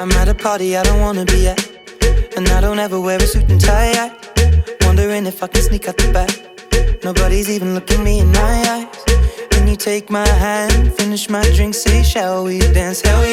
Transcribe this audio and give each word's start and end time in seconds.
I'm 0.00 0.12
at 0.12 0.28
a 0.28 0.34
party 0.34 0.76
I 0.76 0.82
don't 0.84 1.00
wanna 1.00 1.24
be 1.24 1.48
at 1.48 1.58
And 2.36 2.48
I 2.48 2.60
don't 2.60 2.78
ever 2.78 3.00
wear 3.00 3.16
a 3.16 3.26
suit 3.26 3.50
and 3.50 3.60
tie 3.60 3.92
yet 3.92 4.12
Wondering 4.82 5.26
if 5.26 5.42
I 5.42 5.48
can 5.48 5.62
sneak 5.62 5.88
out 5.88 5.96
the 5.96 6.10
back 6.12 7.02
Nobody's 7.02 7.50
even 7.50 7.74
looking 7.74 8.04
me 8.04 8.20
in 8.20 8.30
my 8.30 8.62
eyes 8.68 8.86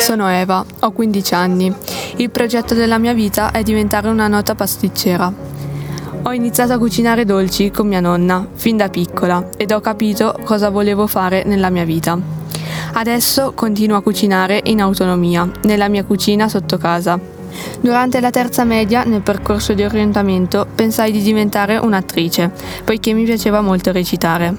Sono 0.00 0.28
Eva, 0.28 0.64
ho 0.80 0.90
15 0.90 1.34
anni. 1.34 1.74
Il 2.16 2.30
progetto 2.30 2.74
della 2.74 2.98
mia 2.98 3.12
vita 3.12 3.50
è 3.50 3.62
diventare 3.62 4.08
una 4.08 4.28
nota 4.28 4.54
pasticcera. 4.54 5.32
Ho 6.22 6.32
iniziato 6.32 6.72
a 6.72 6.78
cucinare 6.78 7.24
dolci 7.24 7.70
con 7.70 7.86
mia 7.86 8.00
nonna 8.00 8.46
fin 8.54 8.76
da 8.76 8.88
piccola 8.88 9.48
ed 9.56 9.72
ho 9.72 9.80
capito 9.80 10.38
cosa 10.44 10.70
volevo 10.70 11.06
fare 11.06 11.42
nella 11.44 11.68
mia 11.68 11.84
vita. 11.84 12.41
Adesso 12.94 13.52
continuo 13.54 13.96
a 13.96 14.02
cucinare 14.02 14.60
in 14.64 14.80
autonomia, 14.80 15.50
nella 15.62 15.88
mia 15.88 16.04
cucina 16.04 16.48
sotto 16.48 16.76
casa. 16.76 17.18
Durante 17.80 18.20
la 18.20 18.30
terza 18.30 18.64
media, 18.64 19.02
nel 19.04 19.22
percorso 19.22 19.72
di 19.72 19.82
orientamento, 19.82 20.66
pensai 20.74 21.10
di 21.10 21.22
diventare 21.22 21.78
un'attrice, 21.78 22.50
poiché 22.84 23.14
mi 23.14 23.24
piaceva 23.24 23.60
molto 23.60 23.92
recitare 23.92 24.54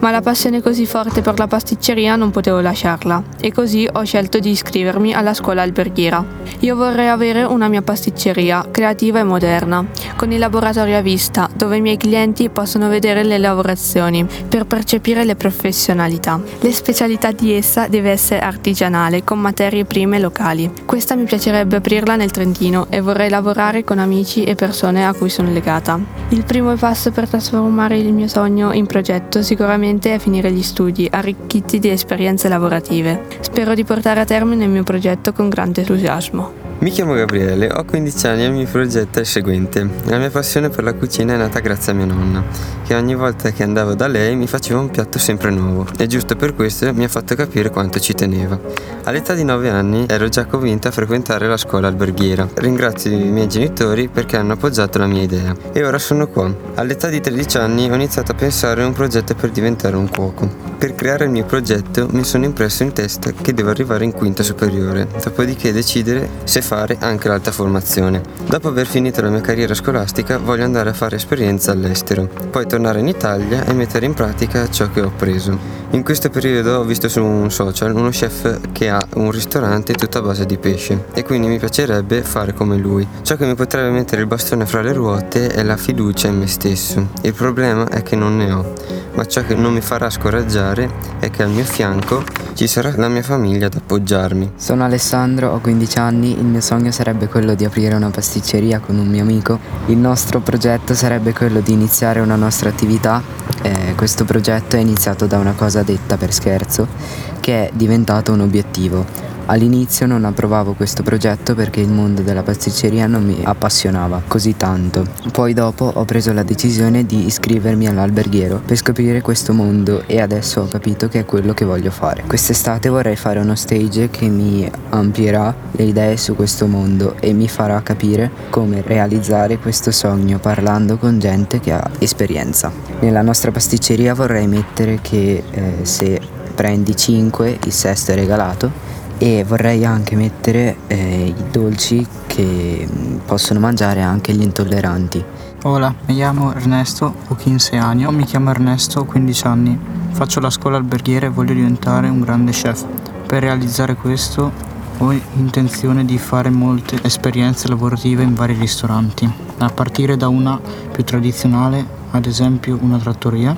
ma 0.00 0.10
la 0.10 0.20
passione 0.20 0.62
così 0.62 0.86
forte 0.86 1.22
per 1.22 1.38
la 1.38 1.46
pasticceria 1.46 2.16
non 2.16 2.30
potevo 2.30 2.60
lasciarla 2.60 3.22
e 3.40 3.52
così 3.52 3.88
ho 3.90 4.04
scelto 4.04 4.38
di 4.38 4.50
iscrivermi 4.50 5.12
alla 5.14 5.34
scuola 5.34 5.62
alberghiera. 5.62 6.24
Io 6.60 6.76
vorrei 6.76 7.08
avere 7.08 7.42
una 7.42 7.68
mia 7.68 7.82
pasticceria 7.82 8.66
creativa 8.70 9.18
e 9.18 9.24
moderna, 9.24 9.84
con 10.16 10.32
il 10.32 10.38
laboratorio 10.38 10.96
a 10.96 11.00
vista, 11.00 11.48
dove 11.54 11.76
i 11.76 11.80
miei 11.80 11.96
clienti 11.96 12.48
possono 12.48 12.88
vedere 12.88 13.22
le 13.24 13.38
lavorazioni 13.38 14.26
per 14.48 14.66
percepire 14.66 15.24
le 15.24 15.36
professionalità. 15.36 16.40
Le 16.60 16.72
specialità 16.72 17.32
di 17.32 17.52
essa 17.52 17.88
deve 17.88 18.10
essere 18.10 18.40
artigianale, 18.40 19.24
con 19.24 19.38
materie 19.38 19.84
prime 19.84 20.18
locali. 20.18 20.70
Questa 20.84 21.14
mi 21.14 21.24
piacerebbe 21.24 21.76
aprirla 21.76 22.16
nel 22.16 22.30
Trentino 22.30 22.86
e 22.90 23.00
vorrei 23.00 23.28
lavorare 23.28 23.84
con 23.84 23.98
amici 23.98 24.44
e 24.44 24.54
persone 24.54 25.06
a 25.06 25.14
cui 25.14 25.28
sono 25.30 25.50
legata. 25.50 25.98
Il 26.30 26.44
primo 26.44 26.74
passo 26.74 27.10
per 27.10 27.28
trasformare 27.28 27.98
il 27.98 28.12
mio 28.12 28.28
sogno 28.28 28.72
in 28.72 28.86
progetto 28.86 29.42
sicuramente 29.42 29.87
sicuramente 29.88 30.14
è 30.14 30.18
finire 30.18 30.52
gli 30.52 30.62
studi, 30.62 31.08
arricchiti 31.10 31.78
di 31.78 31.88
esperienze 31.88 32.48
lavorative. 32.48 33.24
Spero 33.40 33.74
di 33.74 33.84
portare 33.84 34.20
a 34.20 34.24
termine 34.24 34.64
il 34.64 34.70
mio 34.70 34.82
progetto 34.82 35.32
con 35.32 35.48
grande 35.48 35.80
entusiasmo. 35.80 36.67
Mi 36.80 36.90
chiamo 36.90 37.14
Gabriele, 37.14 37.68
ho 37.72 37.84
15 37.84 38.26
anni 38.28 38.42
e 38.44 38.46
il 38.46 38.52
mio 38.52 38.66
progetto 38.66 39.18
è 39.18 39.22
il 39.22 39.26
seguente. 39.26 39.84
La 40.04 40.16
mia 40.16 40.30
passione 40.30 40.68
per 40.68 40.84
la 40.84 40.94
cucina 40.94 41.34
è 41.34 41.36
nata 41.36 41.58
grazie 41.58 41.90
a 41.90 41.94
mia 41.96 42.04
nonna, 42.04 42.44
che 42.84 42.94
ogni 42.94 43.16
volta 43.16 43.50
che 43.50 43.64
andavo 43.64 43.96
da 43.96 44.06
lei 44.06 44.36
mi 44.36 44.46
faceva 44.46 44.78
un 44.78 44.88
piatto 44.88 45.18
sempre 45.18 45.50
nuovo 45.50 45.84
e 45.98 46.06
giusto 46.06 46.36
per 46.36 46.54
questo 46.54 46.94
mi 46.94 47.02
ha 47.02 47.08
fatto 47.08 47.34
capire 47.34 47.70
quanto 47.70 47.98
ci 47.98 48.14
teneva. 48.14 48.60
All'età 49.04 49.34
di 49.34 49.42
9 49.42 49.70
anni 49.70 50.06
ero 50.08 50.28
già 50.28 50.44
convinta 50.44 50.88
a 50.88 50.92
frequentare 50.92 51.48
la 51.48 51.56
scuola 51.56 51.88
alberghiera. 51.88 52.48
Ringrazio 52.54 53.10
i 53.10 53.24
miei 53.24 53.48
genitori 53.48 54.06
perché 54.06 54.36
hanno 54.36 54.52
appoggiato 54.52 54.98
la 54.98 55.06
mia 55.06 55.22
idea. 55.22 55.56
E 55.72 55.84
ora 55.84 55.98
sono 55.98 56.28
qua. 56.28 56.54
All'età 56.74 57.08
di 57.08 57.20
13 57.20 57.56
anni 57.56 57.90
ho 57.90 57.94
iniziato 57.94 58.32
a 58.32 58.34
pensare 58.36 58.82
a 58.84 58.86
un 58.86 58.92
progetto 58.92 59.34
per 59.34 59.50
diventare 59.50 59.96
un 59.96 60.08
cuoco. 60.08 60.66
Per 60.78 60.94
creare 60.94 61.24
il 61.24 61.30
mio 61.30 61.44
progetto 61.44 62.06
mi 62.12 62.22
sono 62.22 62.44
impresso 62.44 62.84
in 62.84 62.92
testa 62.92 63.32
che 63.32 63.52
devo 63.52 63.70
arrivare 63.70 64.04
in 64.04 64.12
quinta 64.12 64.44
superiore, 64.44 65.08
dopodiché 65.24 65.72
decidere 65.72 66.28
se 66.44 66.60
fare 66.68 66.98
anche 67.00 67.28
l'alta 67.28 67.50
formazione. 67.50 68.20
Dopo 68.46 68.68
aver 68.68 68.86
finito 68.86 69.22
la 69.22 69.30
mia 69.30 69.40
carriera 69.40 69.72
scolastica 69.72 70.36
voglio 70.36 70.64
andare 70.64 70.90
a 70.90 70.92
fare 70.92 71.16
esperienza 71.16 71.72
all'estero, 71.72 72.28
poi 72.50 72.66
tornare 72.66 73.00
in 73.00 73.08
Italia 73.08 73.64
e 73.64 73.72
mettere 73.72 74.04
in 74.04 74.12
pratica 74.12 74.68
ciò 74.68 74.90
che 74.90 75.00
ho 75.00 75.06
appreso. 75.06 75.58
In 75.92 76.04
questo 76.04 76.28
periodo 76.28 76.80
ho 76.80 76.84
visto 76.84 77.08
su 77.08 77.24
un 77.24 77.50
social 77.50 77.94
uno 77.94 78.10
chef 78.10 78.60
che 78.72 78.90
ha 78.90 79.00
un 79.18 79.30
ristorante 79.30 79.92
tutto 79.94 80.18
a 80.18 80.22
base 80.22 80.46
di 80.46 80.56
pesce 80.58 81.06
e 81.12 81.24
quindi 81.24 81.48
mi 81.48 81.58
piacerebbe 81.58 82.22
fare 82.22 82.54
come 82.54 82.76
lui. 82.76 83.06
Ciò 83.22 83.36
che 83.36 83.46
mi 83.46 83.54
potrebbe 83.54 83.90
mettere 83.90 84.22
il 84.22 84.26
bastone 84.26 84.66
fra 84.66 84.80
le 84.80 84.92
ruote 84.92 85.48
è 85.48 85.62
la 85.62 85.76
fiducia 85.76 86.28
in 86.28 86.38
me 86.38 86.46
stesso. 86.46 87.08
Il 87.22 87.34
problema 87.34 87.88
è 87.88 88.02
che 88.02 88.16
non 88.16 88.36
ne 88.36 88.52
ho, 88.52 88.72
ma 89.14 89.26
ciò 89.26 89.42
che 89.42 89.54
non 89.54 89.72
mi 89.72 89.80
farà 89.80 90.08
scoraggiare 90.10 90.90
è 91.18 91.30
che 91.30 91.42
al 91.42 91.50
mio 91.50 91.64
fianco 91.64 92.22
ci 92.54 92.66
sarà 92.66 92.92
la 92.96 93.08
mia 93.08 93.22
famiglia 93.22 93.66
ad 93.66 93.74
appoggiarmi. 93.74 94.52
Sono 94.56 94.84
Alessandro, 94.84 95.50
ho 95.50 95.60
15 95.60 95.98
anni, 95.98 96.32
il 96.32 96.44
mio 96.44 96.60
sogno 96.60 96.90
sarebbe 96.90 97.28
quello 97.28 97.54
di 97.54 97.64
aprire 97.64 97.94
una 97.94 98.10
pasticceria 98.10 98.80
con 98.80 98.98
un 98.98 99.06
mio 99.06 99.22
amico. 99.22 99.58
Il 99.86 99.96
nostro 99.96 100.40
progetto 100.40 100.94
sarebbe 100.94 101.32
quello 101.32 101.60
di 101.60 101.72
iniziare 101.72 102.20
una 102.20 102.36
nostra 102.36 102.68
attività. 102.68 103.22
Eh, 103.62 103.94
questo 103.96 104.24
progetto 104.24 104.76
è 104.76 104.80
iniziato 104.80 105.26
da 105.26 105.38
una 105.38 105.52
cosa 105.52 105.82
detta 105.82 106.16
per 106.16 106.32
scherzo 106.32 107.37
che 107.48 107.68
è 107.68 107.70
diventato 107.72 108.30
un 108.32 108.40
obiettivo 108.40 109.06
All'inizio 109.50 110.04
non 110.04 110.26
approvavo 110.26 110.74
questo 110.74 111.02
progetto 111.02 111.54
perché 111.54 111.80
il 111.80 111.88
mondo 111.88 112.20
della 112.20 112.42
pasticceria 112.42 113.06
non 113.06 113.24
mi 113.24 113.40
appassionava 113.42 114.20
così 114.28 114.58
tanto. 114.58 115.06
Poi 115.32 115.54
dopo 115.54 115.90
ho 115.94 116.04
preso 116.04 116.34
la 116.34 116.42
decisione 116.42 117.06
di 117.06 117.24
iscrivermi 117.24 117.86
all'alberghiero 117.86 118.60
per 118.62 118.76
scoprire 118.76 119.22
questo 119.22 119.54
mondo 119.54 120.02
e 120.06 120.20
adesso 120.20 120.60
ho 120.60 120.68
capito 120.68 121.08
che 121.08 121.20
è 121.20 121.24
quello 121.24 121.54
che 121.54 121.64
voglio 121.64 121.90
fare. 121.90 122.24
Quest'estate 122.26 122.90
vorrei 122.90 123.16
fare 123.16 123.38
uno 123.38 123.54
stage 123.54 124.10
che 124.10 124.28
mi 124.28 124.70
amplierà 124.90 125.54
le 125.70 125.84
idee 125.84 126.18
su 126.18 126.36
questo 126.36 126.66
mondo 126.66 127.16
e 127.18 127.32
mi 127.32 127.48
farà 127.48 127.80
capire 127.80 128.30
come 128.50 128.82
realizzare 128.84 129.56
questo 129.56 129.90
sogno 129.92 130.38
parlando 130.38 130.98
con 130.98 131.18
gente 131.18 131.58
che 131.58 131.72
ha 131.72 131.90
esperienza. 131.98 132.70
Nella 133.00 133.22
nostra 133.22 133.50
pasticceria 133.50 134.12
vorrei 134.12 134.46
mettere 134.46 134.98
che 135.00 135.42
eh, 135.50 135.72
se 135.86 136.36
prendi 136.58 136.96
5 136.96 137.60
il 137.66 137.72
sesto 137.72 138.10
è 138.10 138.16
regalato 138.16 138.68
e 139.16 139.44
vorrei 139.46 139.84
anche 139.84 140.16
mettere 140.16 140.78
eh, 140.88 141.26
i 141.26 141.50
dolci 141.52 142.04
che 142.26 142.84
mm, 142.84 143.18
possono 143.26 143.60
mangiare 143.60 144.02
anche 144.02 144.32
gli 144.32 144.42
intolleranti. 144.42 145.24
Hola, 145.62 145.94
mi 146.06 146.14
chiamo 146.16 146.52
Ernesto, 146.52 147.14
ho 147.28 147.34
15 147.36 147.76
anni. 147.76 148.12
Mi 148.12 148.24
chiamo 148.24 148.50
Ernesto, 148.50 148.98
ho 148.98 149.04
15 149.04 149.46
anni. 149.46 149.78
Faccio 150.10 150.40
la 150.40 150.50
scuola 150.50 150.78
alberghiera 150.78 151.26
e 151.26 151.28
voglio 151.28 151.54
diventare 151.54 152.08
un 152.08 152.18
grande 152.18 152.50
chef. 152.50 152.84
Per 153.28 153.40
realizzare 153.40 153.94
questo 153.94 154.50
ho 154.98 155.12
intenzione 155.36 156.04
di 156.04 156.18
fare 156.18 156.50
molte 156.50 156.98
esperienze 157.02 157.68
lavorative 157.68 158.24
in 158.24 158.34
vari 158.34 158.54
ristoranti, 158.54 159.30
a 159.58 159.68
partire 159.68 160.16
da 160.16 160.26
una 160.26 160.60
più 160.90 161.04
tradizionale, 161.04 161.86
ad 162.10 162.26
esempio 162.26 162.76
una 162.80 162.98
trattoria, 162.98 163.56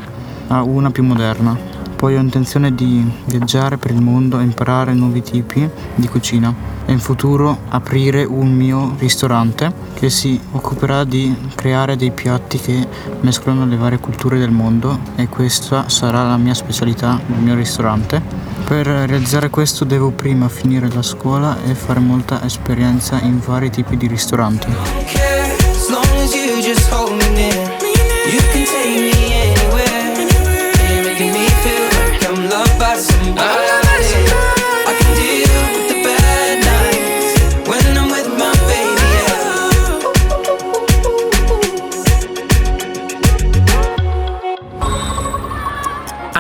a 0.49 0.63
una 0.63 0.91
più 0.91 1.03
moderna, 1.03 1.70
poi 2.01 2.17
ho 2.17 2.19
intenzione 2.19 2.75
di 2.75 3.07
viaggiare 3.27 3.77
per 3.77 3.91
il 3.91 4.01
mondo 4.01 4.41
e 4.41 4.43
imparare 4.43 4.95
nuovi 4.95 5.21
tipi 5.21 5.69
di 5.95 6.09
cucina 6.09 6.51
e 6.87 6.93
in 6.93 6.99
futuro 6.99 7.59
aprire 7.69 8.25
un 8.25 8.51
mio 8.55 8.95
ristorante 8.99 9.71
che 9.93 10.09
si 10.09 10.41
occuperà 10.53 11.05
di 11.05 11.37
creare 11.55 11.97
dei 11.97 12.11
piatti 12.11 12.59
che 12.59 12.89
mescolano 13.21 13.67
le 13.67 13.77
varie 13.77 13.99
culture 13.99 14.39
del 14.39 14.51
mondo 14.51 14.99
e 15.17 15.29
questa 15.29 15.91
sarà 15.91 16.27
la 16.27 16.39
mia 16.39 16.55
specialità 16.55 17.21
del 17.27 17.41
mio 17.41 17.55
ristorante. 17.55 18.23
Per 18.65 18.87
realizzare 18.87 19.51
questo 19.51 19.85
devo 19.85 20.11
prima 20.11 20.49
finire 20.49 20.89
la 20.91 21.03
scuola 21.03 21.59
e 21.67 21.75
fare 21.75 22.01
molta 22.01 22.43
esperienza 22.43 23.21
in 23.21 23.41
vari 23.45 23.69
tipi 23.69 23.99
di 23.99 24.07
ristoranti. 24.07 24.69